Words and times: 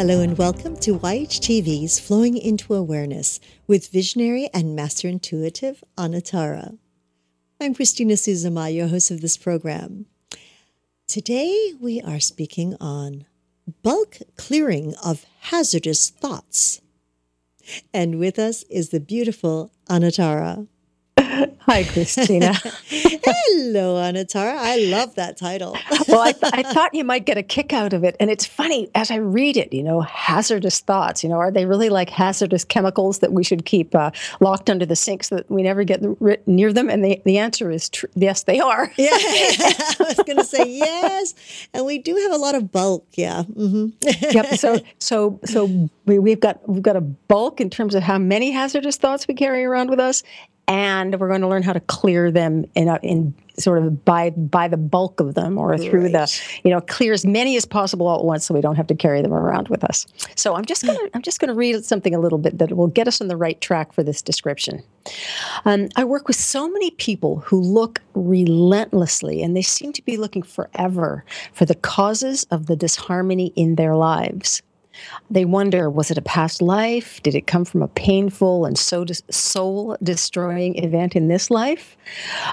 Hello 0.00 0.22
and 0.22 0.38
welcome 0.38 0.76
to 0.76 0.98
YHTV's 0.98 2.00
Flowing 2.00 2.34
into 2.34 2.72
Awareness 2.72 3.38
with 3.66 3.92
visionary 3.92 4.48
and 4.54 4.74
master 4.74 5.08
intuitive 5.08 5.84
Anatara. 5.98 6.78
I'm 7.60 7.74
Christina 7.74 8.14
Suzuma, 8.14 8.74
your 8.74 8.88
host 8.88 9.10
of 9.10 9.20
this 9.20 9.36
program. 9.36 10.06
Today 11.06 11.74
we 11.78 12.00
are 12.00 12.18
speaking 12.18 12.76
on 12.80 13.26
bulk 13.82 14.16
clearing 14.38 14.94
of 15.04 15.26
hazardous 15.40 16.08
thoughts. 16.08 16.80
And 17.92 18.18
with 18.18 18.38
us 18.38 18.62
is 18.70 18.88
the 18.88 19.00
beautiful 19.00 19.70
Anatara. 19.90 20.66
Hi, 21.66 21.84
Christina. 21.84 22.54
Hello, 22.88 23.96
Anatara. 23.96 24.56
I 24.56 24.76
love 24.86 25.14
that 25.16 25.36
title. 25.36 25.76
well, 26.08 26.20
I, 26.20 26.32
th- 26.32 26.52
I, 26.54 26.62
thought 26.72 26.94
you 26.94 27.04
might 27.04 27.26
get 27.26 27.36
a 27.36 27.42
kick 27.42 27.74
out 27.74 27.92
of 27.92 28.02
it. 28.02 28.16
And 28.18 28.30
it's 28.30 28.46
funny 28.46 28.88
as 28.94 29.10
I 29.10 29.16
read 29.16 29.58
it, 29.58 29.72
you 29.72 29.82
know, 29.82 30.00
hazardous 30.00 30.80
thoughts, 30.80 31.22
you 31.22 31.28
know, 31.28 31.36
are 31.36 31.50
they 31.50 31.66
really 31.66 31.90
like 31.90 32.08
hazardous 32.08 32.64
chemicals 32.64 33.18
that 33.18 33.32
we 33.32 33.44
should 33.44 33.66
keep 33.66 33.94
uh, 33.94 34.10
locked 34.40 34.70
under 34.70 34.86
the 34.86 34.96
sink 34.96 35.22
so 35.22 35.36
that 35.36 35.50
we 35.50 35.62
never 35.62 35.84
get 35.84 36.00
near 36.48 36.72
them? 36.72 36.88
And 36.88 37.04
the, 37.04 37.20
the 37.26 37.36
answer 37.36 37.70
is 37.70 37.90
tr- 37.90 38.06
yes, 38.14 38.44
they 38.44 38.58
are. 38.58 38.90
yeah, 38.96 39.10
I 39.12 39.94
was 39.98 40.16
going 40.26 40.38
to 40.38 40.44
say 40.44 40.64
yes. 40.66 41.34
And 41.74 41.84
we 41.84 41.98
do 41.98 42.16
have 42.16 42.32
a 42.32 42.38
lot 42.38 42.54
of 42.54 42.72
bulk. 42.72 43.06
Yeah. 43.12 43.42
Mm-hmm. 43.42 43.88
yep. 44.34 44.46
So, 44.58 44.80
so, 44.98 45.38
so 45.44 45.90
we, 46.06 46.18
we've 46.18 46.40
got, 46.40 46.66
we've 46.66 46.82
got 46.82 46.96
a 46.96 47.02
bulk 47.02 47.60
in 47.60 47.68
terms 47.68 47.94
of 47.94 48.02
how 48.02 48.16
many 48.16 48.50
hazardous 48.50 48.96
thoughts 48.96 49.28
we 49.28 49.34
carry 49.34 49.62
around 49.64 49.90
with 49.90 50.00
us 50.00 50.22
and 50.70 51.18
we're 51.18 51.26
going 51.26 51.40
to 51.40 51.48
learn 51.48 51.64
how 51.64 51.72
to 51.72 51.80
clear 51.80 52.30
them 52.30 52.64
in 52.76 52.86
a, 52.86 53.00
in 53.02 53.34
sort 53.58 53.82
of 53.82 54.04
by 54.04 54.30
by 54.30 54.68
the 54.68 54.76
bulk 54.76 55.18
of 55.18 55.34
them 55.34 55.58
or 55.58 55.76
through 55.76 56.04
right. 56.04 56.12
the 56.12 56.40
you 56.62 56.70
know 56.70 56.80
clear 56.80 57.12
as 57.12 57.26
many 57.26 57.56
as 57.56 57.66
possible 57.66 58.06
all 58.06 58.20
at 58.20 58.24
once 58.24 58.46
so 58.46 58.54
we 58.54 58.60
don't 58.60 58.76
have 58.76 58.86
to 58.86 58.94
carry 58.94 59.20
them 59.20 59.34
around 59.34 59.68
with 59.68 59.82
us. 59.82 60.06
So 60.36 60.54
i'm 60.54 60.64
just 60.64 60.86
going 60.86 60.96
to 60.96 61.10
i'm 61.12 61.22
just 61.22 61.40
going 61.40 61.48
to 61.48 61.54
read 61.54 61.84
something 61.84 62.14
a 62.14 62.20
little 62.20 62.38
bit 62.38 62.58
that 62.58 62.76
will 62.76 62.86
get 62.86 63.08
us 63.08 63.20
on 63.20 63.26
the 63.26 63.36
right 63.36 63.60
track 63.60 63.92
for 63.92 64.04
this 64.04 64.22
description. 64.22 64.82
Um, 65.64 65.88
i 65.96 66.04
work 66.04 66.28
with 66.28 66.36
so 66.36 66.70
many 66.70 66.92
people 66.92 67.40
who 67.40 67.60
look 67.60 68.00
relentlessly 68.14 69.42
and 69.42 69.56
they 69.56 69.62
seem 69.62 69.92
to 69.92 70.02
be 70.02 70.16
looking 70.16 70.42
forever 70.42 71.24
for 71.52 71.64
the 71.64 71.74
causes 71.74 72.44
of 72.52 72.66
the 72.66 72.76
disharmony 72.76 73.52
in 73.56 73.74
their 73.74 73.96
lives 73.96 74.62
they 75.30 75.44
wonder 75.44 75.88
was 75.88 76.10
it 76.10 76.18
a 76.18 76.22
past 76.22 76.60
life? 76.62 77.22
Did 77.22 77.34
it 77.34 77.46
come 77.46 77.64
from 77.64 77.82
a 77.82 77.88
painful 77.88 78.64
and 78.64 78.78
so 78.78 79.04
soul 79.30 79.96
destroying 80.02 80.76
event 80.82 81.16
in 81.16 81.28
this 81.28 81.50
life? 81.50 81.96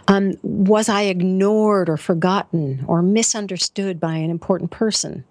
Um, 0.07 0.33
was 0.43 0.89
I 0.89 1.03
ignored 1.03 1.89
or 1.89 1.97
forgotten 1.97 2.83
or 2.87 3.01
misunderstood 3.01 3.99
by 3.99 4.15
an 4.15 4.29
important 4.29 4.71
person? 4.71 5.23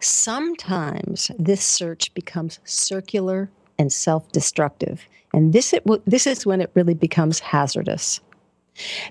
Sometimes 0.00 1.30
this 1.38 1.64
search 1.64 2.12
becomes 2.14 2.60
circular 2.64 3.50
and 3.78 3.92
self 3.92 4.30
destructive, 4.30 5.06
and 5.32 5.52
this, 5.52 5.72
it, 5.72 5.82
this 6.06 6.26
is 6.26 6.46
when 6.46 6.60
it 6.60 6.70
really 6.74 6.94
becomes 6.94 7.40
hazardous. 7.40 8.20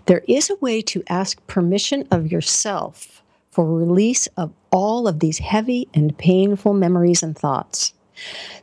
There 0.06 0.24
is 0.28 0.50
a 0.50 0.56
way 0.56 0.82
to 0.84 1.04
ask 1.10 1.46
permission 1.48 2.08
of 2.12 2.32
yourself 2.32 3.24
for 3.52 3.66
release 3.66 4.28
of 4.38 4.52
all 4.74 5.08
of 5.08 5.20
these 5.20 5.38
heavy 5.38 5.88
and 5.94 6.18
painful 6.18 6.74
memories 6.74 7.24
and 7.24 7.38
thoughts. 7.38 7.94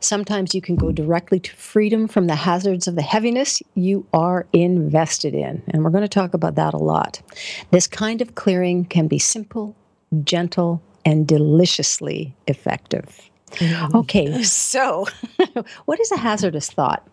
Sometimes 0.01 0.53
you 0.53 0.61
can 0.61 0.75
go 0.75 0.91
directly 0.91 1.39
to 1.39 1.55
freedom 1.55 2.07
from 2.07 2.27
the 2.27 2.35
hazards 2.35 2.87
of 2.87 2.95
the 2.95 3.01
heaviness 3.01 3.61
you 3.75 4.05
are 4.13 4.45
invested 4.53 5.33
in. 5.33 5.63
And 5.69 5.83
we're 5.83 5.89
going 5.89 6.03
to 6.03 6.07
talk 6.09 6.33
about 6.33 6.55
that 6.55 6.73
a 6.73 6.77
lot. 6.77 7.21
This 7.71 7.87
kind 7.87 8.21
of 8.21 8.35
clearing 8.35 8.85
can 8.85 9.07
be 9.07 9.19
simple, 9.19 9.75
gentle, 10.23 10.81
and 11.05 11.27
deliciously 11.27 12.35
effective. 12.47 13.29
Mm-hmm. 13.51 13.97
Okay, 13.97 14.43
so 14.43 15.07
what 15.85 15.99
is 15.99 16.11
a 16.11 16.17
hazardous 16.17 16.69
thought? 16.69 17.07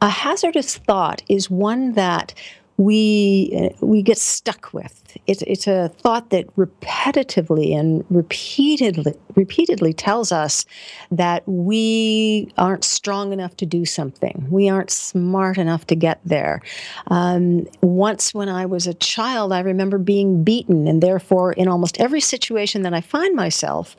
A 0.00 0.08
hazardous 0.08 0.76
thought 0.76 1.22
is 1.28 1.50
one 1.50 1.92
that 1.92 2.34
we 2.76 3.52
uh, 3.56 3.86
we 3.86 4.02
get 4.02 4.18
stuck 4.18 4.72
with. 4.72 5.00
It's 5.26 5.42
it's 5.42 5.66
a 5.66 5.88
thought 5.88 6.30
that 6.30 6.46
repetitively 6.56 7.78
and 7.78 8.04
repeatedly 8.10 9.14
repeatedly 9.36 9.92
tells 9.92 10.32
us 10.32 10.66
that 11.10 11.42
we 11.46 12.52
aren't 12.58 12.84
strong 12.84 13.32
enough 13.32 13.56
to 13.58 13.66
do 13.66 13.84
something. 13.84 14.46
We 14.50 14.68
aren't 14.68 14.90
smart 14.90 15.56
enough 15.58 15.86
to 15.88 15.94
get 15.94 16.20
there. 16.24 16.62
Um, 17.08 17.66
once, 17.80 18.34
when 18.34 18.48
I 18.48 18.66
was 18.66 18.86
a 18.86 18.94
child, 18.94 19.52
I 19.52 19.60
remember 19.60 19.98
being 19.98 20.42
beaten, 20.42 20.88
and 20.88 21.02
therefore, 21.02 21.52
in 21.52 21.68
almost 21.68 22.00
every 22.00 22.20
situation 22.20 22.82
that 22.82 22.94
I 22.94 23.00
find 23.00 23.36
myself, 23.36 23.96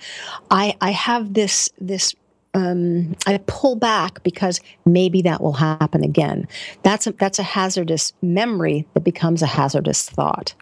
I 0.52 0.76
I 0.82 0.92
have 0.92 1.34
this 1.34 1.70
this 1.80 2.14
um, 2.56 3.16
I 3.28 3.38
pull 3.48 3.76
back 3.76 4.24
because 4.24 4.62
maybe 4.86 5.22
that 5.24 5.42
will 5.42 5.54
happen 5.54 6.04
again. 6.06 6.48
That's 6.84 7.06
a, 7.06 7.12
that's 7.12 7.38
a 7.38 7.44
hazardous 7.44 8.14
memory 8.22 8.88
that 8.94 9.04
becomes 9.04 9.42
a 9.42 9.46
hazardous 9.46 10.10
thought. 10.10 10.56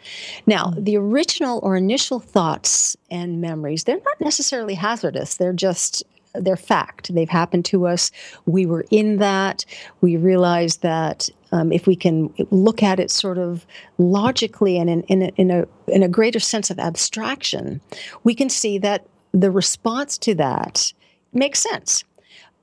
Now, 0.47 0.65
mm. 0.65 0.83
the 0.83 0.97
original 0.97 1.59
or 1.61 1.77
initial 1.77 2.19
thoughts 2.19 2.97
and 3.11 3.39
memories, 3.39 3.83
they're 3.83 4.01
not 4.03 4.19
necessarily 4.19 4.73
hazardous. 4.73 5.35
They're 5.35 5.53
just 5.53 6.03
they're 6.33 6.57
fact. 6.57 7.13
They've 7.13 7.29
happened 7.29 7.63
to 7.65 7.85
us. 7.85 8.09
We 8.47 8.65
were 8.65 8.85
in 8.89 9.17
that. 9.17 9.63
We 10.01 10.17
realized 10.17 10.81
that 10.81 11.29
um, 11.51 11.71
if 11.71 11.85
we 11.85 11.95
can 11.95 12.33
look 12.49 12.81
at 12.81 12.99
it 12.99 13.11
sort 13.11 13.37
of 13.37 13.67
logically 13.99 14.79
and 14.79 14.89
in, 14.89 15.01
in, 15.03 15.21
a, 15.21 15.27
in, 15.35 15.51
a, 15.51 15.67
in 15.89 16.01
a 16.01 16.07
greater 16.07 16.39
sense 16.39 16.71
of 16.71 16.79
abstraction, 16.79 17.81
we 18.23 18.33
can 18.33 18.49
see 18.49 18.79
that 18.79 19.05
the 19.31 19.51
response 19.51 20.17
to 20.17 20.33
that 20.33 20.91
makes 21.35 21.59
sense. 21.59 22.03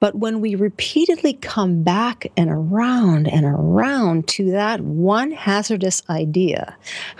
But 0.00 0.14
when 0.14 0.40
we 0.40 0.54
repeatedly 0.54 1.34
come 1.34 1.82
back 1.82 2.26
and 2.36 2.50
around 2.50 3.28
and 3.28 3.44
around 3.44 4.26
to 4.28 4.50
that 4.50 4.80
one 4.80 5.30
hazardous 5.30 6.02
idea, 6.08 6.74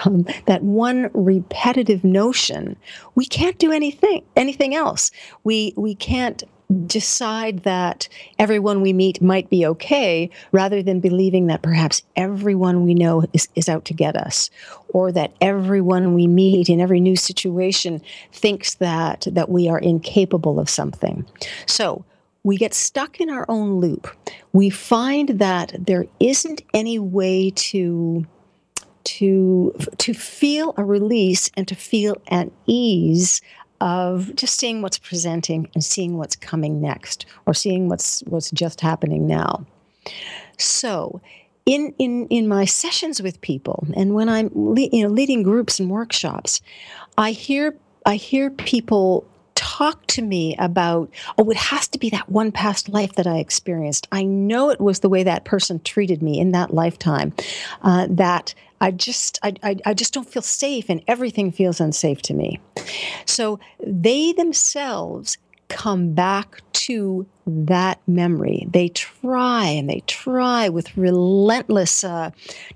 um, 0.04 0.26
that 0.46 0.62
one 0.62 1.10
repetitive 1.12 2.02
notion, 2.02 2.76
we 3.14 3.26
can't 3.26 3.58
do 3.58 3.70
anything 3.70 4.24
anything 4.34 4.74
else. 4.74 5.10
We 5.44 5.74
we 5.76 5.94
can't 5.94 6.42
decide 6.86 7.60
that 7.60 8.08
everyone 8.38 8.80
we 8.80 8.92
meet 8.92 9.20
might 9.20 9.50
be 9.50 9.66
okay 9.66 10.30
rather 10.52 10.82
than 10.82 11.00
believing 11.00 11.46
that 11.46 11.62
perhaps 11.62 12.02
everyone 12.16 12.84
we 12.84 12.94
know 12.94 13.24
is, 13.32 13.48
is 13.54 13.68
out 13.68 13.84
to 13.86 13.94
get 13.94 14.16
us 14.16 14.50
or 14.90 15.10
that 15.12 15.32
everyone 15.40 16.14
we 16.14 16.26
meet 16.26 16.68
in 16.68 16.80
every 16.80 17.00
new 17.00 17.16
situation 17.16 18.00
thinks 18.32 18.74
that 18.76 19.26
that 19.30 19.48
we 19.48 19.68
are 19.68 19.78
incapable 19.78 20.60
of 20.60 20.70
something. 20.70 21.26
So 21.66 22.04
we 22.42 22.56
get 22.56 22.72
stuck 22.72 23.20
in 23.20 23.28
our 23.30 23.44
own 23.48 23.80
loop. 23.80 24.08
We 24.52 24.70
find 24.70 25.40
that 25.40 25.74
there 25.78 26.06
isn't 26.20 26.62
any 26.72 26.98
way 26.98 27.50
to 27.50 28.26
to 29.02 29.74
to 29.98 30.14
feel 30.14 30.74
a 30.76 30.84
release 30.84 31.50
and 31.56 31.66
to 31.68 31.74
feel 31.74 32.16
at 32.28 32.50
ease 32.66 33.40
of 33.80 34.34
just 34.36 34.58
seeing 34.58 34.82
what's 34.82 34.98
presenting 34.98 35.68
and 35.74 35.84
seeing 35.84 36.16
what's 36.16 36.36
coming 36.36 36.80
next 36.80 37.26
or 37.46 37.54
seeing 37.54 37.88
what's 37.88 38.20
what's 38.22 38.50
just 38.50 38.80
happening 38.80 39.26
now. 39.26 39.64
So, 40.58 41.20
in 41.66 41.94
in 41.98 42.26
in 42.28 42.48
my 42.48 42.64
sessions 42.64 43.22
with 43.22 43.40
people 43.40 43.86
and 43.94 44.14
when 44.14 44.28
I'm 44.28 44.50
le- 44.54 44.88
you 44.92 45.02
know 45.02 45.08
leading 45.08 45.42
groups 45.42 45.80
and 45.80 45.90
workshops, 45.90 46.60
I 47.16 47.32
hear 47.32 47.76
I 48.06 48.16
hear 48.16 48.50
people 48.50 49.26
talk 49.80 50.06
to 50.06 50.20
me 50.20 50.54
about, 50.58 51.10
oh, 51.38 51.48
it 51.50 51.56
has 51.56 51.88
to 51.88 51.98
be 51.98 52.10
that 52.10 52.28
one 52.28 52.52
past 52.52 52.90
life 52.90 53.14
that 53.14 53.26
I 53.26 53.38
experienced. 53.38 54.06
I 54.12 54.24
know 54.24 54.68
it 54.68 54.80
was 54.80 55.00
the 55.00 55.08
way 55.08 55.22
that 55.22 55.46
person 55.46 55.80
treated 55.80 56.22
me 56.22 56.38
in 56.38 56.52
that 56.52 56.74
lifetime 56.74 57.32
uh, 57.80 58.06
that 58.10 58.54
I 58.82 58.90
just 58.90 59.38
I, 59.42 59.54
I, 59.62 59.76
I 59.86 59.94
just 59.94 60.12
don't 60.12 60.28
feel 60.28 60.42
safe 60.42 60.90
and 60.90 61.02
everything 61.08 61.50
feels 61.50 61.80
unsafe 61.80 62.20
to 62.22 62.34
me. 62.34 62.60
So 63.24 63.58
they 63.86 64.32
themselves 64.32 65.38
come 65.68 66.12
back 66.12 66.60
to 66.72 67.26
that 67.46 68.00
memory. 68.06 68.66
They 68.70 68.88
try 68.88 69.66
and 69.66 69.88
they 69.88 70.02
try 70.06 70.68
with 70.68 70.94
relentless 70.96 72.04
uh, 72.04 72.32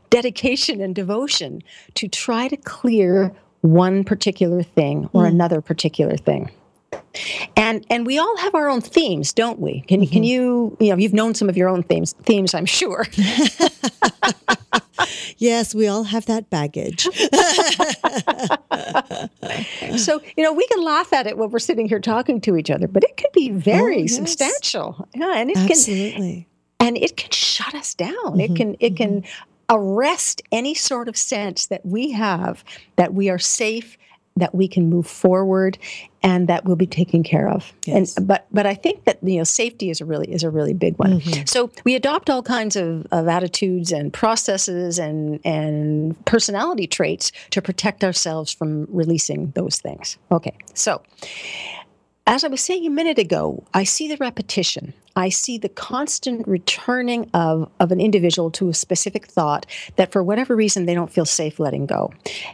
dedication 0.08 0.80
and 0.80 0.94
devotion 0.94 1.62
to 1.96 2.08
try 2.08 2.48
to 2.48 2.56
clear 2.56 3.34
one 3.60 4.04
particular 4.04 4.62
thing 4.62 5.10
or 5.12 5.24
mm. 5.24 5.28
another 5.28 5.60
particular 5.60 6.16
thing. 6.16 6.50
And 7.56 7.86
and 7.90 8.06
we 8.06 8.18
all 8.18 8.36
have 8.38 8.54
our 8.54 8.68
own 8.68 8.80
themes, 8.80 9.32
don't 9.32 9.60
we? 9.60 9.82
Can 9.82 10.00
mm-hmm. 10.00 10.12
can 10.12 10.24
you 10.24 10.76
you 10.80 10.90
know 10.90 10.96
you've 10.96 11.14
known 11.14 11.34
some 11.34 11.48
of 11.48 11.56
your 11.56 11.68
own 11.68 11.82
themes 11.82 12.14
themes, 12.22 12.54
I'm 12.54 12.66
sure. 12.66 13.06
yes, 15.38 15.74
we 15.74 15.88
all 15.88 16.04
have 16.04 16.26
that 16.26 16.50
baggage. 16.50 17.04
so, 19.98 20.20
you 20.36 20.42
know, 20.42 20.52
we 20.52 20.66
can 20.66 20.82
laugh 20.82 21.12
at 21.12 21.26
it 21.26 21.38
when 21.38 21.50
we're 21.50 21.58
sitting 21.58 21.88
here 21.88 22.00
talking 22.00 22.40
to 22.42 22.56
each 22.56 22.70
other, 22.70 22.88
but 22.88 23.04
it 23.04 23.16
can 23.16 23.30
be 23.32 23.50
very 23.50 23.96
oh, 23.96 24.00
yes. 24.00 24.16
substantial. 24.16 25.08
Yeah, 25.14 25.34
and 25.36 25.50
it 25.50 25.56
Absolutely. 25.56 26.46
can 26.80 26.88
and 26.88 26.98
it 26.98 27.16
can 27.16 27.30
shut 27.30 27.74
us 27.74 27.94
down. 27.94 28.14
Mm-hmm. 28.14 28.40
It 28.40 28.56
can 28.56 28.76
it 28.80 28.96
can 28.96 29.22
mm-hmm. 29.22 29.76
arrest 29.76 30.42
any 30.52 30.74
sort 30.74 31.08
of 31.08 31.16
sense 31.16 31.66
that 31.66 31.84
we 31.84 32.12
have 32.12 32.64
that 32.96 33.14
we 33.14 33.30
are 33.30 33.38
safe 33.38 33.96
that 34.36 34.54
we 34.54 34.66
can 34.66 34.90
move 34.90 35.06
forward 35.06 35.78
and 36.22 36.48
that 36.48 36.64
will 36.64 36.74
be 36.76 36.86
taken 36.86 37.22
care 37.22 37.48
of. 37.48 37.72
Yes. 37.84 38.16
And 38.16 38.26
but 38.26 38.46
but 38.50 38.66
I 38.66 38.74
think 38.74 39.04
that 39.04 39.18
you 39.22 39.38
know 39.38 39.44
safety 39.44 39.90
is 39.90 40.00
a 40.00 40.04
really 40.04 40.32
is 40.32 40.42
a 40.42 40.50
really 40.50 40.74
big 40.74 40.96
one. 40.98 41.20
Mm-hmm. 41.20 41.44
So 41.46 41.70
we 41.84 41.94
adopt 41.94 42.28
all 42.28 42.42
kinds 42.42 42.74
of, 42.74 43.06
of 43.12 43.28
attitudes 43.28 43.92
and 43.92 44.12
processes 44.12 44.98
and 44.98 45.40
and 45.44 46.22
personality 46.24 46.86
traits 46.86 47.30
to 47.50 47.62
protect 47.62 48.02
ourselves 48.02 48.52
from 48.52 48.86
releasing 48.90 49.52
those 49.52 49.78
things. 49.78 50.18
Okay. 50.32 50.56
So 50.74 51.02
as 52.26 52.42
I 52.42 52.48
was 52.48 52.60
saying 52.60 52.86
a 52.86 52.90
minute 52.90 53.18
ago, 53.18 53.62
I 53.72 53.84
see 53.84 54.08
the 54.08 54.16
repetition. 54.16 54.94
I 55.16 55.28
see 55.28 55.58
the 55.58 55.68
constant 55.68 56.46
returning 56.48 57.30
of, 57.34 57.70
of 57.78 57.92
an 57.92 58.00
individual 58.00 58.50
to 58.52 58.68
a 58.68 58.74
specific 58.74 59.26
thought 59.26 59.66
that 59.96 60.10
for 60.10 60.22
whatever 60.22 60.56
reason 60.56 60.86
they 60.86 60.94
don't 60.94 61.12
feel 61.12 61.24
safe 61.24 61.60
letting 61.60 61.86
go. 61.86 62.12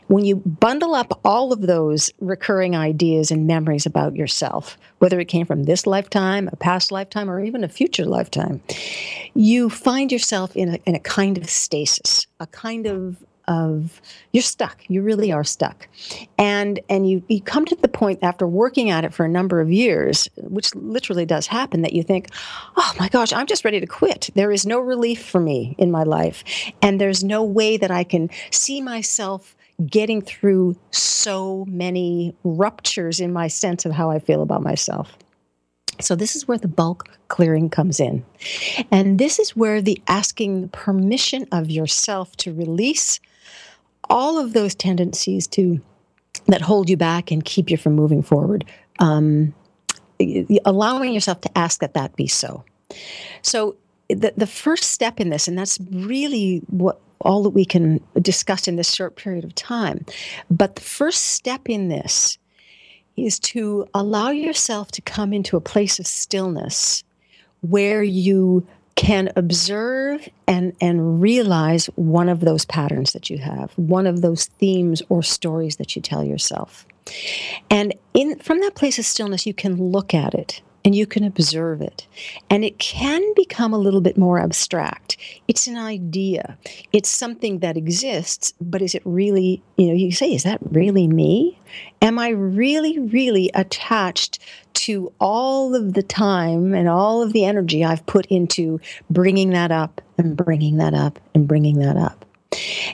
When 0.08 0.24
you 0.24 0.36
bundle 0.36 0.94
up 0.94 1.20
all 1.24 1.52
of 1.52 1.62
those 1.62 2.10
recurring 2.20 2.76
ideas 2.76 3.30
and 3.30 3.46
memories 3.46 3.86
about 3.86 4.14
yourself, 4.14 4.76
whether 4.98 5.18
it 5.18 5.26
came 5.26 5.46
from 5.46 5.64
this 5.64 5.86
lifetime, 5.86 6.48
a 6.52 6.56
past 6.56 6.92
lifetime, 6.92 7.30
or 7.30 7.42
even 7.42 7.64
a 7.64 7.68
future 7.68 8.04
lifetime, 8.04 8.60
you 9.34 9.70
find 9.70 10.12
yourself 10.12 10.54
in 10.54 10.74
a, 10.74 10.78
in 10.84 10.94
a 10.94 11.00
kind 11.00 11.38
of 11.38 11.48
stasis, 11.48 12.26
a 12.40 12.46
kind 12.46 12.86
of 12.86 13.16
of 13.50 14.00
you're 14.32 14.43
stuck. 14.43 14.85
You 14.88 15.02
really 15.02 15.32
are 15.32 15.44
stuck. 15.44 15.88
And 16.38 16.81
and 16.88 17.11
you 17.11 17.23
you 17.29 17.43
come 17.43 17.67
to 17.67 17.75
the 17.75 17.88
point 17.88 18.20
after 18.23 18.47
working 18.47 18.88
at 18.91 19.05
it 19.05 19.12
for 19.12 19.26
a 19.26 19.29
number 19.29 19.61
of 19.61 19.70
years 19.70 20.29
which 20.37 20.75
literally 20.76 21.26
does 21.26 21.49
happen 21.49 21.82
that 21.82 21.93
you 21.93 22.02
think 22.02 22.29
oh 22.76 22.93
my 22.99 23.08
gosh 23.08 23.32
i'm 23.32 23.47
just 23.47 23.64
ready 23.64 23.81
to 23.81 23.87
quit. 23.87 24.31
There 24.35 24.52
is 24.52 24.64
no 24.64 24.79
relief 24.79 25.23
for 25.23 25.41
me 25.41 25.75
in 25.76 25.91
my 25.91 26.05
life. 26.05 26.44
And 26.81 27.00
there's 27.00 27.25
no 27.25 27.43
way 27.43 27.76
that 27.76 27.91
i 27.91 28.05
can 28.05 28.31
see 28.50 28.81
myself 28.81 29.56
getting 29.87 30.23
through 30.23 30.76
so 30.91 31.64
many 31.69 32.35
ruptures 32.44 33.19
in 33.19 33.32
my 33.32 33.49
sense 33.49 33.85
of 33.85 33.93
how 33.93 34.11
i 34.11 34.19
feel 34.20 34.43
about 34.43 34.62
myself. 34.62 35.19
So, 36.00 36.14
this 36.14 36.35
is 36.35 36.49
where 36.49 36.58
the 36.58 36.69
bulk 36.69 37.08
clearing 37.29 37.69
comes 37.69 38.00
in. 38.00 38.25
And 38.91 39.19
this 39.19 39.38
is 39.38 39.56
where 39.56 39.82
the 39.82 40.00
asking 40.06 40.70
permission 40.70 41.46
of 41.53 41.70
yourself 41.70 42.37
to 42.38 42.55
release 42.55 43.20
all 44.10 44.38
of 44.38 44.52
those 44.52 44.74
tendencies 44.74 45.46
to 45.46 45.80
that 46.46 46.60
hold 46.60 46.90
you 46.90 46.96
back 46.96 47.30
and 47.30 47.44
keep 47.44 47.70
you 47.70 47.76
from 47.76 47.94
moving 47.94 48.22
forward. 48.22 48.64
Um, 48.98 49.54
allowing 50.66 51.14
yourself 51.14 51.40
to 51.42 51.58
ask 51.58 51.80
that 51.80 51.94
that 51.94 52.14
be 52.16 52.26
so. 52.26 52.64
So, 53.42 53.76
the, 54.08 54.34
the 54.36 54.46
first 54.46 54.90
step 54.90 55.20
in 55.20 55.30
this, 55.30 55.46
and 55.48 55.56
that's 55.56 55.78
really 55.92 56.58
what 56.66 57.00
all 57.20 57.42
that 57.44 57.50
we 57.50 57.64
can 57.64 58.00
discuss 58.20 58.66
in 58.66 58.76
this 58.76 58.92
short 58.92 59.16
period 59.16 59.44
of 59.44 59.54
time, 59.54 60.04
but 60.50 60.74
the 60.74 60.82
first 60.82 61.26
step 61.26 61.68
in 61.68 61.88
this 61.88 62.38
is 63.16 63.38
to 63.38 63.86
allow 63.94 64.30
yourself 64.30 64.90
to 64.92 65.02
come 65.02 65.32
into 65.32 65.56
a 65.56 65.60
place 65.60 65.98
of 65.98 66.06
stillness 66.06 67.04
where 67.60 68.02
you 68.02 68.66
can 69.00 69.31
observe 69.35 70.29
and, 70.47 70.76
and 70.79 71.23
realize 71.23 71.87
one 71.97 72.29
of 72.29 72.41
those 72.41 72.67
patterns 72.67 73.14
that 73.14 73.31
you 73.31 73.38
have, 73.38 73.73
one 73.76 74.06
of 74.06 74.20
those 74.20 74.44
themes 74.44 75.00
or 75.08 75.23
stories 75.23 75.76
that 75.76 75.97
you 75.97 76.02
tell 76.02 76.23
yourself. 76.23 76.87
And 77.70 77.94
in 78.12 78.38
from 78.41 78.61
that 78.61 78.75
place 78.75 78.99
of 78.99 79.06
stillness, 79.06 79.47
you 79.47 79.55
can 79.55 79.91
look 79.91 80.12
at 80.12 80.35
it 80.35 80.61
and 80.85 80.94
you 80.94 81.06
can 81.06 81.25
observe 81.25 81.81
it. 81.81 82.06
And 82.50 82.62
it 82.62 82.79
can 82.79 83.23
become 83.35 83.73
a 83.73 83.79
little 83.79 84.02
bit 84.02 84.19
more 84.19 84.38
abstract. 84.38 85.17
It's 85.49 85.67
an 85.67 85.79
idea, 85.79 86.58
it's 86.93 87.08
something 87.08 87.61
that 87.61 87.79
exists, 87.79 88.53
but 88.61 88.82
is 88.82 88.94
it 88.94 89.03
really, 89.06 89.62
you 89.79 89.87
know, 89.87 89.94
you 89.94 90.12
say, 90.12 90.35
is 90.35 90.43
that 90.43 90.58
really 90.61 91.08
me? 91.08 91.58
Am 92.03 92.19
I 92.19 92.29
really, 92.29 92.99
really 92.99 93.50
attached 93.55 94.41
to 94.85 95.12
all 95.21 95.75
of 95.75 95.94
the 95.94 96.03
time 96.03 96.75
and 96.75 96.88
all 96.88 97.23
of 97.23 97.32
the 97.32 97.44
energy 97.44 97.85
I've 97.85 98.05
put 98.06 98.27
into 98.27 98.81
bringing 99.09 99.50
that 99.50 99.71
up 99.71 100.00
and 100.19 100.37
bringing 100.37 100.77
that 100.79 100.94
up 100.94 101.19
and 101.35 101.47
bringing 101.47 101.79
that 101.81 101.97
up? 101.97 102.25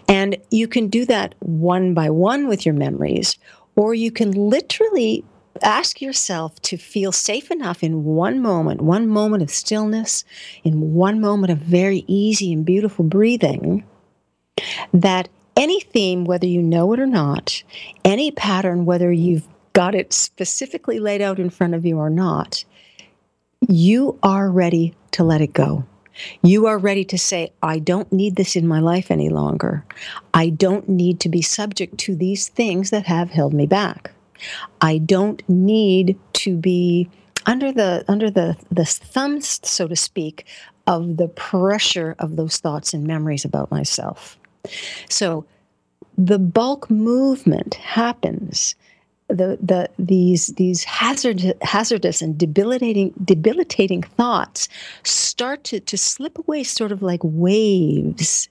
And 0.08 0.36
you 0.50 0.68
can 0.68 0.88
do 0.88 1.04
that 1.06 1.34
one 1.40 1.94
by 1.94 2.10
one 2.10 2.48
with 2.48 2.66
your 2.66 2.74
memories, 2.74 3.38
or 3.74 3.94
you 3.94 4.10
can 4.10 4.32
literally 4.32 5.24
ask 5.62 6.02
yourself 6.02 6.60
to 6.60 6.76
feel 6.76 7.12
safe 7.12 7.50
enough 7.50 7.82
in 7.82 8.04
one 8.04 8.40
moment, 8.40 8.82
one 8.82 9.08
moment 9.08 9.42
of 9.42 9.50
stillness, 9.50 10.24
in 10.64 10.94
one 10.94 11.20
moment 11.20 11.50
of 11.50 11.58
very 11.58 12.04
easy 12.06 12.52
and 12.52 12.64
beautiful 12.64 13.04
breathing, 13.04 13.84
that 14.92 15.28
any 15.56 15.80
theme, 15.80 16.24
whether 16.24 16.46
you 16.46 16.62
know 16.62 16.92
it 16.92 17.00
or 17.00 17.06
not, 17.06 17.62
any 18.04 18.30
pattern, 18.30 18.84
whether 18.84 19.10
you've 19.10 19.48
got 19.76 19.94
it 19.94 20.10
specifically 20.10 20.98
laid 20.98 21.20
out 21.20 21.38
in 21.38 21.50
front 21.50 21.74
of 21.74 21.84
you 21.84 21.98
or 21.98 22.08
not, 22.08 22.64
you 23.68 24.18
are 24.22 24.50
ready 24.50 24.94
to 25.10 25.22
let 25.22 25.42
it 25.42 25.52
go. 25.52 25.84
You 26.42 26.64
are 26.64 26.78
ready 26.78 27.04
to 27.04 27.18
say, 27.18 27.52
I 27.62 27.78
don't 27.78 28.10
need 28.10 28.36
this 28.36 28.56
in 28.56 28.66
my 28.66 28.80
life 28.80 29.10
any 29.10 29.28
longer. 29.28 29.84
I 30.32 30.48
don't 30.48 30.88
need 30.88 31.20
to 31.20 31.28
be 31.28 31.42
subject 31.42 31.98
to 31.98 32.16
these 32.16 32.48
things 32.48 32.88
that 32.88 33.04
have 33.04 33.28
held 33.28 33.52
me 33.52 33.66
back. 33.66 34.12
I 34.80 34.96
don't 34.96 35.46
need 35.46 36.18
to 36.44 36.56
be 36.56 37.10
under 37.44 37.70
the 37.70 38.02
under 38.08 38.30
the 38.30 38.56
the 38.70 38.86
thumb, 38.86 39.42
so 39.42 39.86
to 39.86 39.96
speak, 39.96 40.46
of 40.86 41.18
the 41.18 41.28
pressure 41.28 42.16
of 42.18 42.36
those 42.36 42.56
thoughts 42.56 42.94
and 42.94 43.06
memories 43.06 43.44
about 43.44 43.70
myself. 43.70 44.38
So 45.10 45.44
the 46.16 46.38
bulk 46.38 46.90
movement 46.90 47.74
happens. 47.74 48.74
The, 49.28 49.58
the 49.60 49.90
these 49.98 50.48
these 50.48 50.84
hazard, 50.84 51.54
hazardous 51.60 52.22
and 52.22 52.38
debilitating 52.38 53.12
debilitating 53.24 54.02
thoughts 54.02 54.68
start 55.02 55.64
to, 55.64 55.80
to 55.80 55.96
slip 55.96 56.38
away 56.38 56.62
sort 56.62 56.92
of 56.92 57.02
like 57.02 57.20
waves 57.24 58.48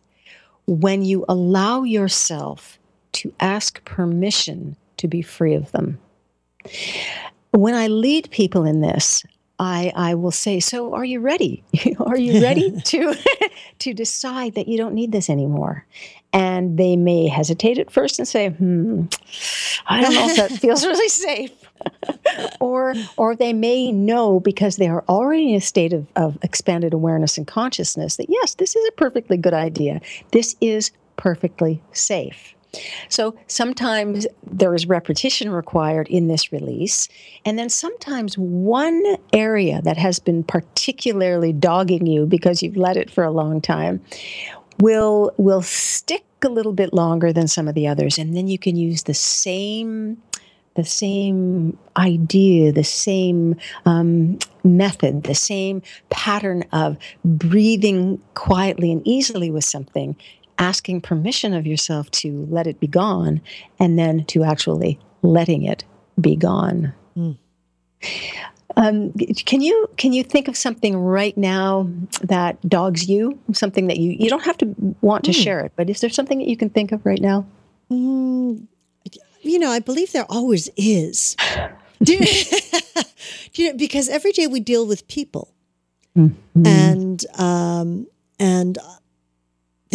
when 0.67 1.03
you 1.03 1.23
allow 1.29 1.83
yourself 1.83 2.77
to 3.13 3.33
ask 3.39 3.83
permission 3.85 4.75
to 4.97 5.07
be 5.07 5.21
free 5.21 5.53
of 5.53 5.71
them. 5.71 5.97
When 7.51 7.73
I 7.73 7.87
lead 7.87 8.29
people 8.31 8.65
in 8.65 8.81
this, 8.81 9.23
I, 9.57 9.93
I 9.95 10.15
will 10.15 10.31
say, 10.31 10.59
so 10.59 10.93
are 10.93 11.05
you 11.05 11.19
ready? 11.19 11.63
are 11.99 12.17
you 12.17 12.41
ready 12.41 12.79
to 12.85 13.15
to 13.79 13.93
decide 13.93 14.55
that 14.55 14.67
you 14.67 14.77
don't 14.77 14.93
need 14.93 15.11
this 15.11 15.29
anymore? 15.29 15.85
And 16.33 16.77
they 16.77 16.97
may 16.97 17.27
hesitate 17.27 17.77
at 17.77 17.89
first 17.89 18.19
and 18.19 18.27
say, 18.27 18.49
hmm, 18.49 19.03
I 19.87 20.01
don't 20.01 20.13
know 20.13 20.29
if 20.29 20.35
that 20.35 20.51
feels 20.51 20.85
really 20.85 21.07
safe. 21.07 21.51
or 22.59 22.93
or 23.15 23.35
they 23.35 23.53
may 23.53 23.91
know 23.91 24.39
because 24.39 24.75
they 24.77 24.87
are 24.87 25.03
already 25.07 25.51
in 25.51 25.55
a 25.55 25.61
state 25.61 25.93
of, 25.93 26.07
of 26.15 26.37
expanded 26.41 26.93
awareness 26.93 27.37
and 27.37 27.47
consciousness 27.47 28.17
that 28.17 28.29
yes, 28.29 28.55
this 28.55 28.75
is 28.75 28.87
a 28.89 28.91
perfectly 28.93 29.37
good 29.37 29.53
idea. 29.53 30.01
This 30.31 30.55
is 30.59 30.91
perfectly 31.15 31.81
safe. 31.93 32.54
So 33.09 33.35
sometimes 33.47 34.27
there 34.45 34.73
is 34.73 34.85
repetition 34.87 35.49
required 35.49 36.07
in 36.07 36.27
this 36.27 36.51
release. 36.51 37.07
And 37.45 37.57
then 37.57 37.69
sometimes 37.69 38.37
one 38.37 39.03
area 39.33 39.81
that 39.83 39.97
has 39.97 40.19
been 40.19 40.43
particularly 40.43 41.53
dogging 41.53 42.05
you 42.05 42.25
because 42.25 42.63
you've 42.63 42.77
let 42.77 42.97
it 42.97 43.09
for 43.09 43.23
a 43.23 43.31
long 43.31 43.61
time 43.61 44.01
will 44.79 45.31
will 45.37 45.61
stick 45.61 46.25
a 46.43 46.49
little 46.49 46.73
bit 46.73 46.93
longer 46.93 47.33
than 47.33 47.47
some 47.47 47.67
of 47.67 47.75
the 47.75 47.87
others. 47.87 48.17
And 48.17 48.35
then 48.35 48.47
you 48.47 48.59
can 48.59 48.75
use 48.75 49.03
the 49.03 49.13
same 49.13 50.21
the 50.75 50.83
same 50.83 51.77
idea, 51.95 52.71
the 52.73 52.83
same 52.83 53.55
um, 53.85 54.37
method, 54.63 55.23
the 55.23 55.33
same 55.33 55.81
pattern 56.09 56.65
of 56.73 56.97
breathing 57.23 58.21
quietly 58.33 58.91
and 58.91 59.01
easily 59.07 59.49
with 59.49 59.63
something 59.63 60.17
asking 60.57 61.01
permission 61.01 61.53
of 61.53 61.65
yourself 61.67 62.09
to 62.11 62.47
let 62.49 62.67
it 62.67 62.79
be 62.79 62.87
gone 62.87 63.41
and 63.79 63.97
then 63.97 64.25
to 64.25 64.43
actually 64.43 64.99
letting 65.21 65.63
it 65.63 65.83
be 66.19 66.35
gone. 66.35 66.93
Mm. 67.17 67.37
Um, 68.77 69.13
can 69.45 69.61
you 69.61 69.89
can 69.95 70.11
you 70.11 70.23
think 70.23 70.47
of 70.47 70.57
something 70.57 70.97
right 70.97 71.37
now 71.37 71.89
that 72.21 72.61
dogs 72.67 73.07
you? 73.07 73.39
Something 73.53 73.87
that 73.87 73.97
you 73.97 74.11
you 74.11 74.29
don't 74.29 74.43
have 74.43 74.57
to 74.59 74.75
want 75.01 75.23
to 75.25 75.31
mm. 75.31 75.43
share 75.43 75.61
it, 75.61 75.71
but 75.75 75.89
is 75.89 76.01
there 76.01 76.09
something 76.09 76.39
that 76.39 76.47
you 76.47 76.57
can 76.57 76.69
think 76.69 76.91
of 76.91 77.05
right 77.05 77.21
now? 77.21 77.45
Mm, 77.89 78.67
you 79.41 79.59
know, 79.59 79.69
I 79.69 79.79
believe 79.79 80.11
there 80.11 80.25
always 80.29 80.69
is. 80.75 81.37
do, 82.03 82.17
do 83.53 83.63
you 83.63 83.71
know, 83.71 83.77
because 83.77 84.09
every 84.09 84.31
day 84.31 84.47
we 84.47 84.59
deal 84.59 84.85
with 84.85 85.07
people, 85.07 85.53
mm-hmm. 86.17 86.67
and 86.67 87.25
um, 87.37 88.07
and 88.39 88.77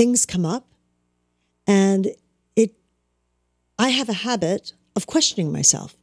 things 0.00 0.24
come 0.24 0.46
up 0.46 0.64
and 1.66 2.08
it 2.56 2.70
I 3.78 3.90
have 3.90 4.08
a 4.08 4.18
habit 4.28 4.72
of 4.96 5.06
questioning 5.06 5.52
myself. 5.52 5.94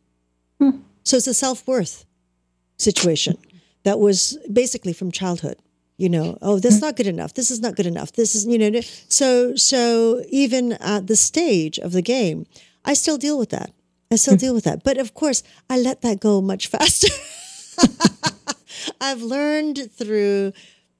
Hmm. 0.60 0.82
So 1.02 1.18
it's 1.18 1.26
a 1.26 1.34
self-worth 1.34 2.06
situation 2.78 3.38
that 3.86 3.98
was 3.98 4.38
basically 4.54 4.94
from 4.94 5.12
childhood. 5.12 5.58
You 5.98 6.10
know, 6.10 6.38
oh, 6.44 6.60
this 6.60 6.76
is 6.76 6.82
not 6.82 6.96
good 6.96 7.08
enough. 7.08 7.34
This 7.34 7.50
is 7.50 7.60
not 7.60 7.76
good 7.76 7.88
enough. 7.88 8.12
This 8.12 8.36
is, 8.36 8.46
you 8.46 8.60
know, 8.60 8.82
so 9.10 9.56
so 9.56 10.22
even 10.30 10.74
at 10.74 11.08
the 11.08 11.16
stage 11.16 11.80
of 11.80 11.92
the 11.92 12.04
game, 12.04 12.46
I 12.86 12.94
still 12.94 13.18
deal 13.18 13.40
with 13.40 13.50
that. 13.50 13.72
I 14.12 14.16
still 14.18 14.38
deal 14.38 14.54
with 14.54 14.66
that. 14.66 14.84
But 14.84 15.00
of 15.00 15.16
course, 15.16 15.42
I 15.72 15.80
let 15.80 16.04
that 16.04 16.20
go 16.20 16.40
much 16.40 16.68
faster. 16.76 17.14
I've 19.02 19.24
learned 19.24 19.92
through 19.92 20.54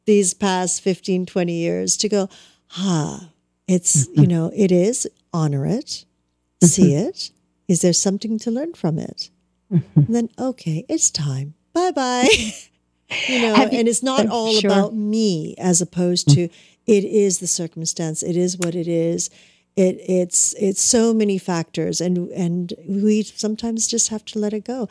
these 0.08 0.34
past 0.34 0.82
15, 0.82 1.28
20 1.28 1.54
years 1.54 1.98
to 1.98 2.10
go, 2.10 2.30
ah, 2.76 3.30
it's, 3.68 4.08
mm-hmm. 4.08 4.22
you 4.22 4.28
know, 4.28 4.52
it 4.56 4.72
is, 4.72 5.08
honor 5.34 5.66
it, 5.66 5.86
mm-hmm. 5.86 6.68
see 6.68 6.94
it. 6.94 7.32
Is 7.68 7.82
there 7.82 7.94
something 7.94 8.40
to 8.40 8.52
learn 8.52 8.74
from 8.74 8.98
it? 8.98 9.30
Mm-hmm. 9.72 10.00
And 10.00 10.16
then, 10.16 10.30
okay, 10.40 10.86
it's 10.88 11.10
time. 11.12 11.54
Bye 11.74 11.92
bye. 11.92 12.30
you 13.28 13.42
know, 13.42 13.56
you- 13.56 13.70
and 13.72 13.88
it's 13.88 14.04
not 14.04 14.28
all 14.28 14.54
sure. 14.54 14.72
about 14.72 14.96
me 14.96 15.56
as 15.58 15.82
opposed 15.82 16.30
to 16.30 16.50
it 16.88 17.04
is 17.04 17.40
the 17.40 17.48
circumstance, 17.48 18.24
it 18.24 18.38
is 18.38 18.58
what 18.58 18.74
it 18.74 18.88
is. 18.88 19.30
It, 19.76 20.00
it's 20.10 20.56
it's 20.56 20.82
so 20.82 21.14
many 21.14 21.38
factors 21.38 22.02
and 22.02 22.30
and 22.30 22.74
we 22.88 23.22
sometimes 23.22 23.86
just 23.88 24.08
have 24.08 24.26
to 24.26 24.40
let 24.40 24.52
it 24.52 24.66
go 24.66 24.90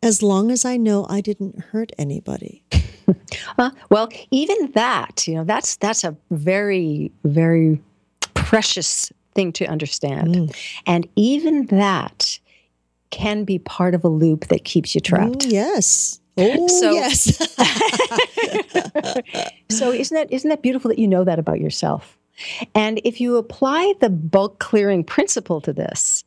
as 0.00 0.22
long 0.22 0.52
as 0.52 0.64
i 0.64 0.76
know 0.76 1.06
i 1.10 1.20
didn't 1.20 1.58
hurt 1.72 1.90
anybody 1.98 2.62
Uh, 3.58 3.70
well, 3.90 4.08
even 4.30 4.70
that, 4.72 5.26
you 5.26 5.34
know, 5.34 5.44
that's 5.44 5.76
that's 5.76 6.04
a 6.04 6.16
very, 6.30 7.10
very 7.24 7.80
precious 8.34 9.12
thing 9.34 9.52
to 9.52 9.64
understand. 9.66 10.54
And 10.86 11.08
even 11.16 11.66
that 11.66 12.38
can 13.10 13.44
be 13.44 13.58
part 13.58 13.94
of 13.94 14.04
a 14.04 14.08
loop 14.08 14.46
that 14.48 14.64
keeps 14.64 14.94
you 14.94 15.00
trapped. 15.00 15.46
Mm, 15.46 15.52
yes 15.52 16.20
oh 16.36 16.68
So- 16.68 16.92
yes 16.92 17.56
So 19.70 19.92
isn't 19.92 20.14
that 20.14 20.32
isn't 20.32 20.48
that 20.48 20.62
beautiful 20.62 20.88
that 20.88 20.98
you 20.98 21.08
know 21.08 21.24
that 21.24 21.38
about 21.38 21.60
yourself? 21.60 22.16
And 22.74 23.00
if 23.04 23.20
you 23.20 23.36
apply 23.36 23.94
the 24.00 24.10
bulk 24.10 24.58
clearing 24.60 25.02
principle 25.04 25.60
to 25.62 25.72
this, 25.72 26.24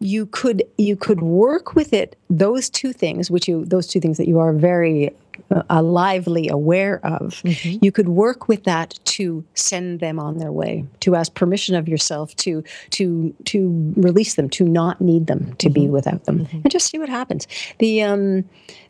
you 0.00 0.26
could 0.26 0.62
you 0.78 0.96
could 0.96 1.20
work 1.22 1.74
with 1.74 1.92
it 1.92 2.16
those 2.30 2.70
two 2.70 2.92
things 2.92 3.30
which 3.30 3.48
you 3.48 3.64
those 3.64 3.86
two 3.86 4.00
things 4.00 4.16
that 4.18 4.28
you 4.28 4.38
are 4.38 4.52
very 4.52 5.10
Uh, 5.50 5.80
lively 5.82 6.46
aware 6.48 7.00
of 7.06 7.42
mm-hmm. 7.42 7.78
you 7.82 7.90
could 7.90 8.10
work 8.10 8.48
with 8.48 8.64
that 8.64 8.98
to 9.04 9.42
send 9.54 9.98
them 9.98 10.18
on 10.18 10.36
their 10.36 10.52
way 10.52 10.84
to 11.00 11.14
ask 11.14 11.32
permission 11.32 11.74
of 11.74 11.88
yourself 11.88 12.36
to 12.36 12.62
to 12.90 13.34
to 13.46 13.94
release 13.96 14.34
them 14.34 14.50
to 14.50 14.64
not 14.64 15.00
need 15.00 15.26
them 15.26 15.54
to 15.56 15.70
be 15.70 15.84
mm-hmm. 15.84 15.92
without 15.92 16.24
them 16.24 16.40
mm-hmm. 16.40 16.58
and 16.58 16.70
just 16.70 16.90
see 16.90 16.98
what 16.98 17.08
happens. 17.08 17.46
The 17.78 18.02
um 18.02 18.44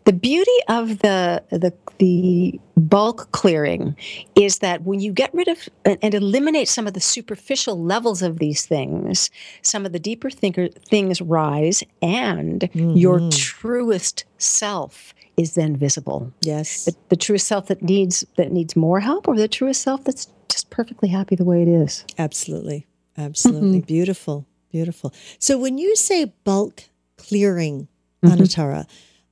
the 0.05 0.13
beauty 0.13 0.59
of 0.69 0.99
the 0.99 1.45
the 1.51 1.73
the 1.99 2.59
bulk 2.79 3.31
clearing 3.33 3.97
is 4.35 4.59
that 4.59 4.83
when 4.83 5.01
you 5.01 5.13
get 5.13 5.33
rid 5.35 5.49
of 5.49 5.69
and, 5.85 6.15
eliminate 6.15 6.69
some 6.69 6.87
of 6.87 6.95
the 6.95 7.01
superficial 7.01 7.83
levels 7.83 8.23
of 8.23 8.39
these 8.39 8.67
things, 8.67 9.31
some 9.63 9.87
of 9.87 9.93
the 9.93 9.99
deeper 9.99 10.31
thinker, 10.31 10.69
things 10.69 11.21
rise, 11.21 11.83
and 12.03 12.69
your 12.75 13.19
mm-hmm. 13.19 13.31
truest 13.31 14.25
self 14.39 15.15
is 15.37 15.55
then 15.55 15.77
visible. 15.77 16.33
yes. 16.41 16.85
The, 16.85 16.97
the 17.11 17.17
truest 17.17 17.47
self 17.47 17.67
that 17.67 17.83
needs 17.83 18.25
that 18.37 18.51
needs 18.51 18.75
more 18.75 19.01
help, 19.01 19.29
or 19.29 19.37
the 19.37 19.49
truest 19.49 19.83
self 19.83 20.05
that's 20.05 20.27
just 20.49 20.71
perfectly 20.71 21.09
happy 21.09 21.37
the 21.37 21.45
way 21.45 21.63
it 21.63 21.69
is. 21.69 22.05
absolutely. 22.19 22.87
Absolutely. 23.17 23.79
Mm-hmm. 23.79 23.87
Beautiful. 23.87 24.47
Beautiful. 24.71 25.13
So 25.41 25.59
when 25.59 25.77
you 25.77 25.97
say 25.97 26.33
bulk 26.45 26.85
clearing 27.17 27.89
mm-hmm. 28.23 28.41
anatara 28.41 28.87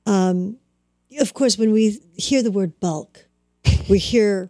um, 0.05 0.57
of 1.19 1.33
course 1.33 1.57
when 1.57 1.71
we 1.71 1.99
hear 2.15 2.43
the 2.43 2.51
word 2.51 2.79
bulk 2.79 3.26
we 3.89 3.97
hear 3.99 4.49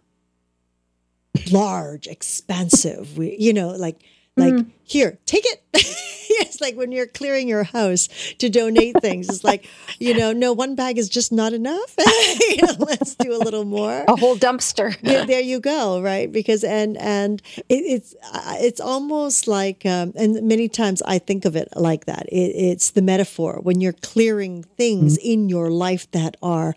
large 1.52 2.06
expansive 2.06 3.16
we 3.16 3.36
you 3.38 3.52
know 3.52 3.68
like 3.70 4.02
like 4.38 4.64
here 4.84 5.18
take 5.26 5.44
it. 5.46 5.62
It's 6.40 6.60
like 6.60 6.76
when 6.76 6.92
you're 6.92 7.06
clearing 7.06 7.48
your 7.48 7.64
house 7.64 8.08
to 8.38 8.48
donate 8.48 9.00
things 9.00 9.28
it's 9.28 9.42
like 9.42 9.66
you 9.98 10.14
know 10.14 10.32
no 10.32 10.52
one 10.52 10.76
bag 10.76 10.96
is 10.96 11.08
just 11.08 11.32
not 11.32 11.52
enough. 11.52 11.96
You 12.48 12.66
know, 12.66 12.74
let's 12.78 13.14
do 13.16 13.34
a 13.34 13.40
little 13.42 13.64
more. 13.64 14.04
A 14.06 14.14
whole 14.16 14.36
dumpster. 14.36 14.96
yeah, 15.02 15.24
there 15.24 15.40
you 15.40 15.58
go 15.58 16.00
right? 16.00 16.30
Because 16.30 16.62
and 16.64 16.96
and 16.98 17.42
it, 17.68 17.82
it's 17.94 18.14
uh, 18.32 18.56
it's 18.60 18.80
almost 18.80 19.48
like 19.48 19.84
um, 19.84 20.12
and 20.16 20.42
many 20.46 20.68
times 20.68 21.02
i 21.02 21.18
think 21.18 21.44
of 21.44 21.56
it 21.56 21.68
like 21.74 22.04
that. 22.06 22.26
It, 22.28 22.52
it's 22.54 22.90
the 22.92 23.02
metaphor 23.02 23.58
when 23.62 23.80
you're 23.80 23.92
clearing 23.94 24.62
things 24.76 25.16
in 25.18 25.48
your 25.48 25.70
life 25.70 26.08
that 26.12 26.36
are 26.42 26.74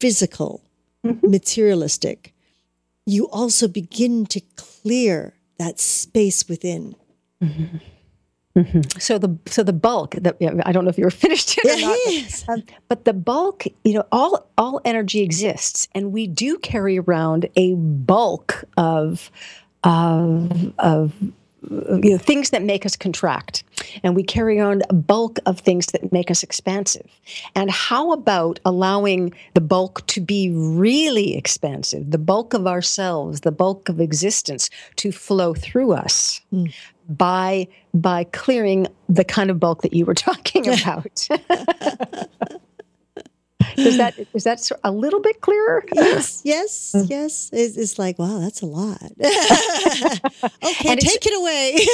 physical 0.00 0.62
materialistic 1.22 2.32
you 3.06 3.28
also 3.30 3.66
begin 3.66 4.24
to 4.26 4.40
clear 4.56 5.34
that 5.58 5.80
space 5.80 6.48
within 6.48 6.94
So 8.98 9.16
the 9.18 9.38
so 9.46 9.62
the 9.62 9.72
bulk. 9.72 10.14
Yeah, 10.38 10.52
I 10.66 10.72
don't 10.72 10.84
know 10.84 10.90
if 10.90 10.98
you 10.98 11.04
were 11.04 11.10
finished 11.26 11.56
yet 11.64 11.78
or 11.78 11.80
not. 11.80 11.98
but- 12.04 12.12
Yes. 12.12 12.44
Um, 12.48 12.62
but 12.88 13.04
the 13.06 13.14
bulk, 13.14 13.64
you 13.82 13.94
know, 13.94 14.04
all 14.12 14.46
all 14.58 14.80
energy 14.84 15.20
exists, 15.22 15.88
and 15.94 16.12
we 16.12 16.26
do 16.26 16.58
carry 16.58 16.98
around 16.98 17.48
a 17.56 17.74
bulk 17.74 18.64
of 18.76 19.30
of 19.84 20.72
of 20.78 21.14
you 21.70 22.10
know 22.10 22.18
things 22.18 22.50
that 22.50 22.62
make 22.62 22.84
us 22.84 22.94
contract, 22.94 23.61
and 24.02 24.16
we 24.16 24.22
carry 24.22 24.58
on 24.60 24.82
a 24.88 24.94
bulk 24.94 25.38
of 25.46 25.60
things 25.60 25.86
that 25.86 26.12
make 26.12 26.30
us 26.30 26.42
expansive. 26.42 27.06
And 27.54 27.70
how 27.70 28.12
about 28.12 28.60
allowing 28.64 29.32
the 29.54 29.60
bulk 29.60 30.06
to 30.08 30.20
be 30.20 30.50
really 30.50 31.36
expansive, 31.36 32.10
the 32.10 32.18
bulk 32.18 32.54
of 32.54 32.66
ourselves, 32.66 33.40
the 33.40 33.52
bulk 33.52 33.88
of 33.88 34.00
existence, 34.00 34.70
to 34.96 35.12
flow 35.12 35.54
through 35.54 35.92
us? 35.92 36.40
Hmm. 36.50 36.66
by 37.08 37.66
by 37.94 38.24
clearing 38.24 38.86
the 39.08 39.24
kind 39.24 39.50
of 39.50 39.60
bulk 39.60 39.82
that 39.82 39.92
you 39.92 40.06
were 40.06 40.14
talking 40.28 40.68
about. 40.80 41.28
Is 43.76 43.96
that 43.96 44.14
is 44.34 44.44
that 44.44 44.70
a 44.84 44.92
little 44.92 45.20
bit 45.20 45.40
clearer? 45.40 45.84
yes 45.92 46.42
yes 46.44 46.92
mm. 46.94 47.08
yes 47.08 47.50
it's, 47.52 47.76
it's 47.76 47.98
like 47.98 48.18
wow 48.18 48.38
that's 48.38 48.60
a 48.62 48.66
lot 48.66 49.02
okay 50.62 50.88
And 50.88 51.00
take 51.00 51.26
it 51.26 51.34
away 51.36 51.86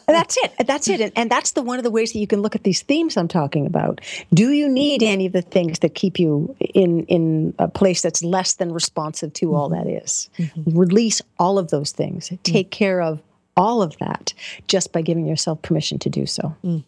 that's 0.06 0.36
it. 0.38 0.66
That's 0.66 0.88
it. 0.88 1.00
And, 1.00 1.12
and 1.16 1.30
that's 1.30 1.52
the 1.52 1.62
one 1.62 1.78
of 1.78 1.84
the 1.84 1.90
ways 1.90 2.12
that 2.12 2.18
you 2.18 2.26
can 2.26 2.42
look 2.42 2.54
at 2.54 2.64
these 2.64 2.82
themes 2.82 3.16
I'm 3.16 3.28
talking 3.28 3.66
about. 3.66 4.00
Do 4.32 4.50
you 4.50 4.68
need 4.68 5.02
any 5.02 5.26
of 5.26 5.32
the 5.32 5.42
things 5.42 5.80
that 5.80 5.94
keep 5.94 6.18
you 6.18 6.54
in 6.74 7.04
in 7.06 7.54
a 7.58 7.68
place 7.68 8.02
that's 8.02 8.22
less 8.22 8.54
than 8.54 8.72
responsive 8.72 9.32
to 9.34 9.54
all 9.54 9.68
that 9.70 9.86
is? 9.86 10.28
Mm-hmm. 10.38 10.60
Mm-hmm. 10.60 10.78
Release 10.78 11.22
all 11.38 11.58
of 11.58 11.70
those 11.70 11.92
things. 11.92 12.28
Mm. 12.28 12.42
Take 12.42 12.70
care 12.70 13.00
of 13.00 13.22
all 13.56 13.82
of 13.82 13.96
that 13.98 14.34
just 14.68 14.92
by 14.92 15.02
giving 15.02 15.26
yourself 15.26 15.62
permission 15.62 15.98
to 16.00 16.10
do 16.10 16.26
so. 16.26 16.54
Mm. 16.64 16.84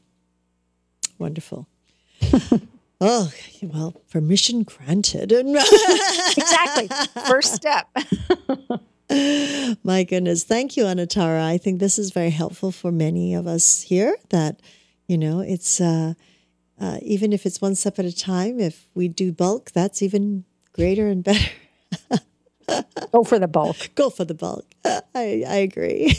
Wonderful. 1.18 1.66
Oh, 3.02 3.32
well, 3.62 3.92
permission 4.10 4.62
granted. 4.62 5.32
exactly. 6.36 6.88
First 7.26 7.54
step. 7.54 7.88
My 9.84 10.04
goodness. 10.04 10.44
Thank 10.44 10.76
you, 10.76 10.84
Anatara. 10.84 11.42
I 11.42 11.58
think 11.58 11.80
this 11.80 11.98
is 11.98 12.12
very 12.12 12.30
helpful 12.30 12.72
for 12.72 12.90
many 12.92 13.34
of 13.34 13.46
us 13.46 13.82
here 13.82 14.16
that, 14.30 14.60
you 15.06 15.18
know, 15.18 15.40
it's 15.40 15.80
uh, 15.80 16.14
uh, 16.80 16.98
even 17.02 17.32
if 17.32 17.44
it's 17.44 17.60
one 17.60 17.74
step 17.74 17.98
at 17.98 18.04
a 18.04 18.16
time, 18.16 18.58
if 18.60 18.88
we 18.94 19.08
do 19.08 19.32
bulk, 19.32 19.72
that's 19.72 20.02
even 20.02 20.44
greater 20.72 21.08
and 21.08 21.22
better. 21.24 21.50
Go 23.12 23.24
for 23.24 23.38
the 23.38 23.48
bulk. 23.48 23.76
Go 23.94 24.08
for 24.08 24.24
the 24.24 24.34
bulk. 24.34 24.64
I, 24.84 25.44
I 25.46 25.56
agree. 25.56 26.18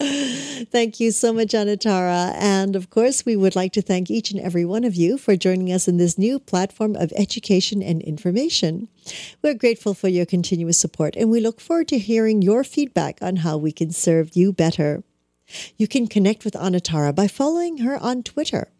Thank 0.00 0.98
you 0.98 1.10
so 1.10 1.32
much, 1.32 1.48
Anatara. 1.48 2.34
And 2.38 2.74
of 2.74 2.88
course, 2.88 3.26
we 3.26 3.36
would 3.36 3.54
like 3.54 3.72
to 3.74 3.82
thank 3.82 4.10
each 4.10 4.30
and 4.30 4.40
every 4.40 4.64
one 4.64 4.84
of 4.84 4.94
you 4.94 5.18
for 5.18 5.36
joining 5.36 5.70
us 5.70 5.86
in 5.88 5.98
this 5.98 6.16
new 6.16 6.38
platform 6.38 6.96
of 6.96 7.12
education 7.16 7.82
and 7.82 8.00
information. 8.00 8.88
We're 9.42 9.54
grateful 9.54 9.92
for 9.92 10.08
your 10.08 10.24
continuous 10.24 10.78
support 10.78 11.16
and 11.16 11.30
we 11.30 11.40
look 11.40 11.60
forward 11.60 11.88
to 11.88 11.98
hearing 11.98 12.40
your 12.40 12.64
feedback 12.64 13.18
on 13.20 13.36
how 13.36 13.58
we 13.58 13.72
can 13.72 13.90
serve 13.90 14.34
you 14.34 14.54
better. 14.54 15.02
You 15.76 15.86
can 15.86 16.06
connect 16.06 16.44
with 16.44 16.54
Anatara 16.54 17.14
by 17.14 17.28
following 17.28 17.78
her 17.78 17.98
on 17.98 18.22
Twitter 18.22 18.70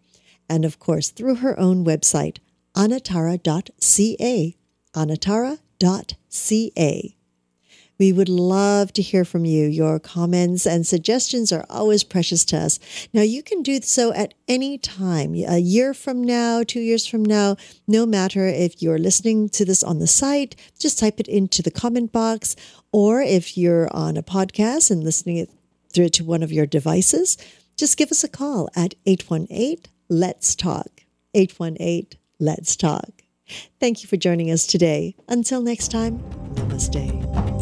and, 0.49 0.65
of 0.65 0.79
course, 0.79 1.11
through 1.11 1.37
her 1.37 1.59
own 1.61 1.85
website, 1.85 2.39
anatara.ca. 2.75 4.57
Anatara.ca. 4.95 5.61
We 8.01 8.15
would 8.15 8.31
love 8.31 8.95
to 8.95 9.03
hear 9.03 9.27
from 9.27 9.45
you. 9.45 9.67
Your 9.67 10.01
comments 10.01 10.67
and 10.67 10.87
suggestions 10.87 11.53
are 11.53 11.67
always 11.69 12.03
precious 12.03 12.47
to 12.47 12.57
us. 12.57 12.81
Now, 13.13 13.21
you 13.21 13.43
can 13.43 13.63
do 13.63 13.79
so 13.83 14.11
at 14.15 14.33
any 14.49 14.79
time, 14.79 15.35
a 15.35 15.59
year 15.59 15.93
from 15.93 16.25
now, 16.25 16.63
two 16.63 16.81
years 16.81 17.07
from 17.07 17.23
now, 17.23 17.57
no 17.87 18.07
matter 18.07 18.47
if 18.47 18.81
you're 18.81 18.99
listening 18.99 19.51
to 19.51 19.67
this 19.67 19.83
on 19.83 19.99
the 19.99 20.07
site, 20.07 20.57
just 20.79 20.99
type 20.99 21.21
it 21.21 21.29
into 21.29 21.63
the 21.63 21.71
comment 21.71 22.11
box. 22.11 22.57
Or 22.91 23.21
if 23.21 23.59
you're 23.59 23.95
on 23.95 24.17
a 24.17 24.23
podcast 24.23 24.91
and 24.91 25.05
listening 25.05 25.37
it 25.37 25.51
through 25.93 26.09
to 26.09 26.25
one 26.25 26.43
of 26.43 26.51
your 26.51 26.65
devices, 26.65 27.37
just 27.77 27.99
give 27.99 28.11
us 28.11 28.25
a 28.25 28.29
call 28.29 28.71
at 28.75 28.95
818 29.05 29.81
Let's 30.09 30.55
Talk. 30.55 31.03
818 31.35 32.19
Let's 32.39 32.77
Talk. 32.77 33.11
Thank 33.79 34.03
you 34.03 34.09
for 34.09 34.17
joining 34.17 34.51
us 34.51 34.67
today. 34.67 35.17
Until 35.29 35.61
next 35.61 35.89
time, 35.91 36.21
namaste. 36.55 37.60